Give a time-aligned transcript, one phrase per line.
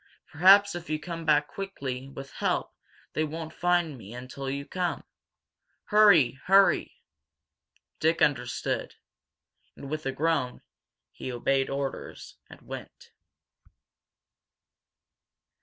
[0.31, 2.73] Perhaps if you come back quickly with help
[3.13, 5.03] they won't find me until you come!
[5.83, 7.03] Hurry hurry!"
[7.99, 8.95] Dick understood.
[9.75, 10.63] And, with a groan,
[11.11, 13.11] he obeyed orders, and went.